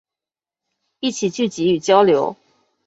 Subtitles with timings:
[0.99, 2.35] 一起聚集与交流